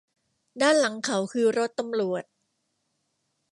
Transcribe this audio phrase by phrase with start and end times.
[0.61, 2.23] ด้านหลังเขาคือรถตำรวจ